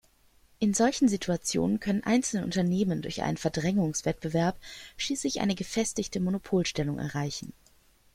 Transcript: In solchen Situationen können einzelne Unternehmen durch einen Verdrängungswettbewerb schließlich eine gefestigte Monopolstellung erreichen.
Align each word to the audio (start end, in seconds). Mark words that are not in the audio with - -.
In 0.59 0.73
solchen 0.73 1.07
Situationen 1.07 1.79
können 1.79 2.03
einzelne 2.03 2.43
Unternehmen 2.43 3.03
durch 3.03 3.21
einen 3.21 3.37
Verdrängungswettbewerb 3.37 4.57
schließlich 4.97 5.41
eine 5.41 5.53
gefestigte 5.53 6.19
Monopolstellung 6.19 6.97
erreichen. 6.97 7.53